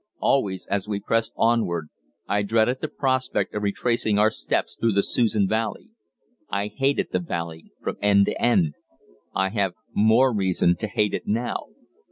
Always, 0.19 0.65
as 0.65 0.87
we 0.87 0.99
pressed 0.99 1.31
onward, 1.37 1.89
I 2.27 2.41
dreaded 2.41 2.81
the 2.81 2.87
prospect 2.87 3.53
of 3.53 3.61
retracing 3.61 4.17
our 4.17 4.31
steps 4.31 4.75
through 4.79 4.93
the 4.93 5.03
Susan 5.03 5.47
Valley. 5.47 5.89
I 6.49 6.71
hated 6.75 7.09
the 7.11 7.19
valley 7.19 7.71
from 7.83 7.97
end 8.01 8.25
to 8.25 8.41
end. 8.41 8.73
I 9.35 9.49
have 9.49 9.75
more 9.93 10.33
reason 10.33 10.75
to 10.77 10.87
hate 10.87 11.13
it 11.13 11.27
now. 11.27 11.65